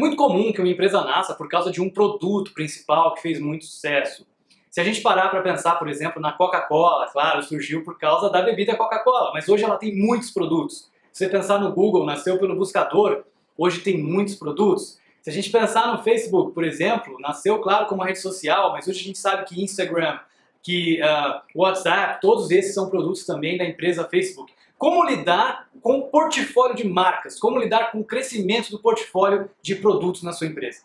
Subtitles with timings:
[0.00, 3.66] muito comum que uma empresa nasça por causa de um produto principal que fez muito
[3.66, 4.26] sucesso.
[4.70, 8.40] Se a gente parar para pensar, por exemplo, na Coca-Cola, claro, surgiu por causa da
[8.40, 10.88] bebida Coca-Cola, mas hoje ela tem muitos produtos.
[11.12, 13.24] Se você pensar no Google, nasceu pelo buscador,
[13.58, 14.98] hoje tem muitos produtos.
[15.20, 18.88] Se a gente pensar no Facebook, por exemplo, nasceu, claro, como uma rede social, mas
[18.88, 20.18] hoje a gente sabe que Instagram,
[20.62, 24.52] que uh, WhatsApp, todos esses são produtos também da empresa Facebook.
[24.80, 27.38] Como lidar com o portfólio de marcas?
[27.38, 30.84] Como lidar com o crescimento do portfólio de produtos na sua empresa?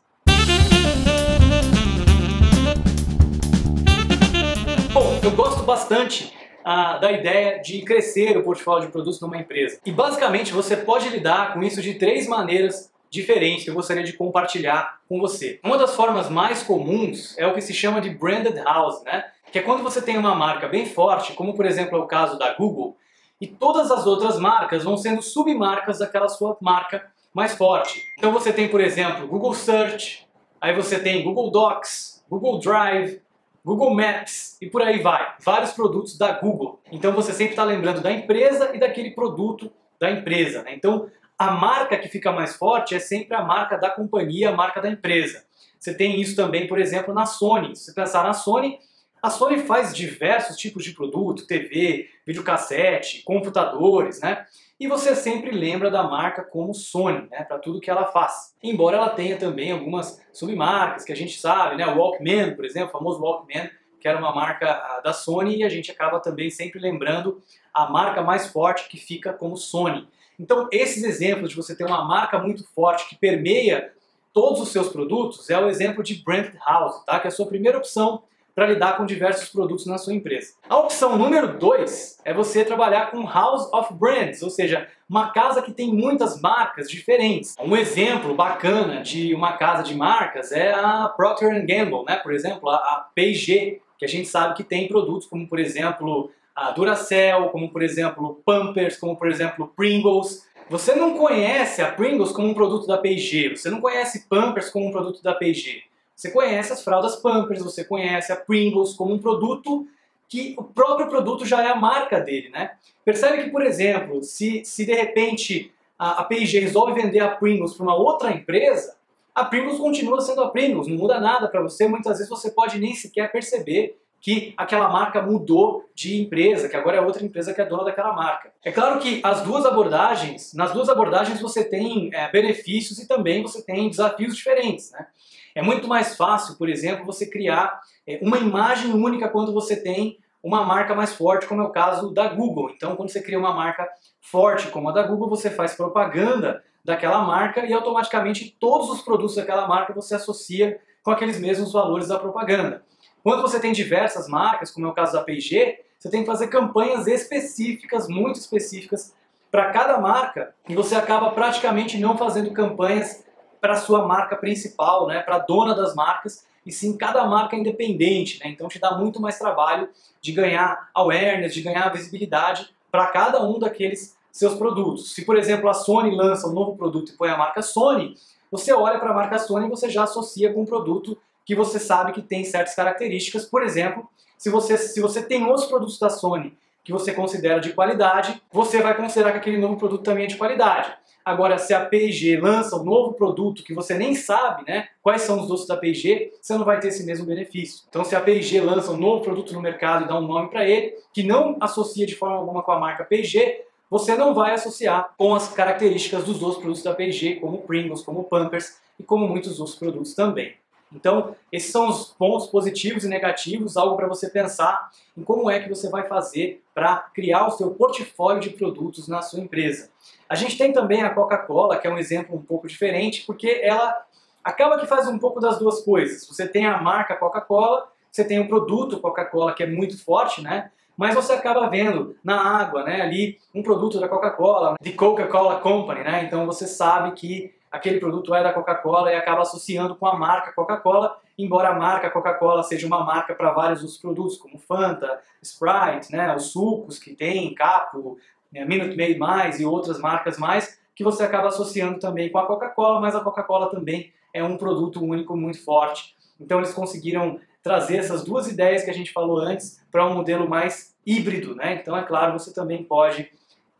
[4.91, 9.79] Bom, eu gosto bastante ah, da ideia de crescer o portfólio de produtos numa empresa.
[9.85, 14.11] E basicamente você pode lidar com isso de três maneiras diferentes que eu gostaria de
[14.11, 15.57] compartilhar com você.
[15.63, 19.23] Uma das formas mais comuns é o que se chama de branded house, né?
[19.53, 22.37] Que é quando você tem uma marca bem forte, como por exemplo é o caso
[22.37, 22.97] da Google,
[23.39, 28.01] e todas as outras marcas vão sendo submarcas daquela sua marca mais forte.
[28.17, 30.27] Então você tem, por exemplo, Google Search,
[30.61, 33.21] aí você tem Google Docs, Google Drive,
[33.63, 35.35] Google Maps e por aí vai.
[35.43, 36.79] Vários produtos da Google.
[36.91, 40.61] Então você sempre está lembrando da empresa e daquele produto da empresa.
[40.63, 40.75] Né?
[40.75, 44.81] Então a marca que fica mais forte é sempre a marca da companhia, a marca
[44.81, 45.43] da empresa.
[45.77, 47.75] Você tem isso também, por exemplo, na Sony.
[47.75, 48.79] Se você pensar na Sony,
[49.25, 54.45] a Sony faz diversos tipos de produto, TV, videocassete, computadores, né?
[54.79, 58.53] E você sempre lembra da marca como Sony, né, para tudo que ela faz.
[58.61, 62.89] Embora ela tenha também algumas submarcas que a gente sabe, né, o Walkman, por exemplo,
[62.89, 63.67] o famoso Walkman,
[63.99, 67.41] que era uma marca ah, da Sony, e a gente acaba também sempre lembrando
[67.73, 70.07] a marca mais forte que fica como Sony.
[70.39, 73.91] Então, esses exemplos de você ter uma marca muito forte que permeia
[74.31, 77.19] todos os seus produtos é o exemplo de Brand House, tá?
[77.19, 78.21] que é a sua primeira opção
[78.55, 80.53] para lidar com diversos produtos na sua empresa.
[80.69, 85.61] A opção número 2 é você trabalhar com House of Brands, ou seja, uma casa
[85.61, 87.53] que tem muitas marcas diferentes.
[87.59, 92.15] Um exemplo bacana de uma casa de marcas é a Procter Gamble, né?
[92.15, 96.71] por exemplo, a P&G, que a gente sabe que tem produtos como, por exemplo, a
[96.71, 100.47] Duracell, como, por exemplo, Pampers, como, por exemplo, Pringles.
[100.69, 104.87] Você não conhece a Pringles como um produto da P&G, você não conhece Pampers como
[104.87, 105.83] um produto da P&G.
[106.15, 109.87] Você conhece as fraldas Pampers, você conhece a Pringles como um produto
[110.27, 112.71] que o próprio produto já é a marca dele, né?
[113.03, 117.73] Percebe que, por exemplo, se, se de repente a, a P&G resolve vender a Pringles
[117.73, 118.95] para uma outra empresa,
[119.33, 122.79] a Pringles continua sendo a Pringles, não muda nada para você, muitas vezes você pode
[122.79, 127.61] nem sequer perceber que aquela marca mudou de empresa, que agora é outra empresa que
[127.61, 128.51] é dona daquela marca.
[128.63, 133.43] É claro que as duas abordagens, nas duas abordagens você tem é, benefícios e também
[133.43, 135.05] você tem desafios diferentes, né?
[135.53, 140.17] É muito mais fácil, por exemplo, você criar é, uma imagem única quando você tem
[140.41, 142.71] uma marca mais forte, como é o caso da Google.
[142.71, 143.87] Então, quando você cria uma marca
[144.19, 149.35] forte como a da Google, você faz propaganda daquela marca e automaticamente todos os produtos
[149.35, 152.83] daquela marca você associa com aqueles mesmos valores da propaganda.
[153.25, 156.45] Quando você tem diversas marcas, como é o caso da P&G, você tem que fazer
[156.45, 159.15] campanhas específicas, muito específicas
[159.49, 163.25] para cada marca e você acaba praticamente não fazendo campanhas
[163.59, 167.55] para a sua marca principal, né, para a dona das marcas, e sim cada marca
[167.55, 168.39] independente.
[168.41, 168.51] Né?
[168.51, 169.89] Então te dá muito mais trabalho
[170.21, 175.15] de ganhar awareness, de ganhar visibilidade para cada um daqueles seus produtos.
[175.15, 178.13] Se, por exemplo, a Sony lança um novo produto e põe a marca Sony,
[178.51, 181.79] você olha para a marca Sony e você já associa com um produto que você
[181.79, 183.45] sabe que tem certas características.
[183.45, 187.73] Por exemplo, se você, se você tem outros produtos da Sony que você considera de
[187.73, 190.93] qualidade, você vai considerar que aquele novo produto também é de qualidade.
[191.25, 195.41] Agora, se a P&G lança um novo produto que você nem sabe né, quais são
[195.41, 197.83] os doces da P&G, você não vai ter esse mesmo benefício.
[197.89, 200.69] Então, se a P&G lança um novo produto no mercado e dá um nome para
[200.69, 205.15] ele, que não associa de forma alguma com a marca P&G, você não vai associar
[205.17, 209.59] com as características dos outros produtos da P&G, como Pringles, como Pampers e como muitos
[209.59, 210.53] outros produtos também.
[210.95, 215.59] Então, esses são os pontos positivos e negativos, algo para você pensar em como é
[215.59, 219.89] que você vai fazer para criar o seu portfólio de produtos na sua empresa.
[220.29, 224.03] A gente tem também a Coca-Cola, que é um exemplo um pouco diferente, porque ela
[224.43, 226.27] acaba que faz um pouco das duas coisas.
[226.27, 230.71] Você tem a marca Coca-Cola, você tem o produto Coca-Cola que é muito forte, né?
[230.97, 236.01] Mas você acaba vendo na água, né, ali um produto da Coca-Cola, de Coca-Cola Company,
[236.03, 236.23] né?
[236.23, 240.53] Então você sabe que aquele produto é da Coca-Cola e acaba associando com a marca
[240.53, 246.11] Coca-Cola, embora a marca Coca-Cola seja uma marca para vários outros produtos, como Fanta, Sprite,
[246.11, 248.17] né, os sucos que tem, Capo,
[248.51, 252.47] né, Minute Maid Mais e outras marcas mais, que você acaba associando também com a
[252.47, 256.15] Coca-Cola, mas a Coca-Cola também é um produto único muito forte.
[256.39, 260.47] Então eles conseguiram trazer essas duas ideias que a gente falou antes para um modelo
[260.47, 261.75] mais híbrido, né?
[261.81, 263.29] Então é claro, você também pode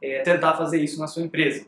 [0.02, 1.66] é, tentar fazer isso na sua empresa.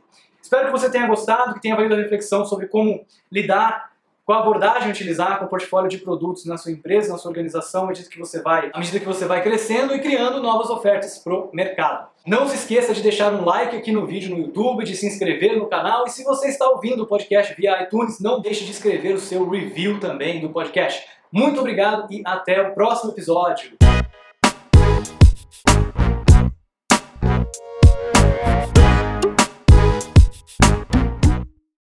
[0.48, 3.92] Espero que você tenha gostado, que tenha valido a reflexão sobre como lidar
[4.24, 7.88] qual abordagem utilizar com o portfólio de produtos na sua empresa, na sua organização, à
[7.88, 11.34] medida que você vai, à medida que você vai crescendo e criando novas ofertas para
[11.34, 12.08] o mercado.
[12.26, 15.58] Não se esqueça de deixar um like aqui no vídeo no YouTube, de se inscrever
[15.58, 19.16] no canal e se você está ouvindo o podcast via iTunes, não deixe de escrever
[19.16, 21.06] o seu review também do podcast.
[21.30, 23.76] Muito obrigado e até o próximo episódio.